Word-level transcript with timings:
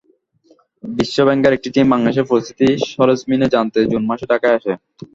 বিশ্বব্যাংকের 0.83 1.55
একটি 1.57 1.69
টিম 1.73 1.87
বাংলাদেশের 1.91 2.29
পরিস্থিতি 2.29 2.67
সরেজমিনে 2.89 3.47
জানতে 3.55 3.79
জুন 3.91 4.03
মাসে 4.09 4.25
ঢাকায় 4.31 4.57
আসে। 4.57 4.73